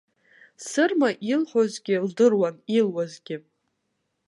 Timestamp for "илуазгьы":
2.77-3.37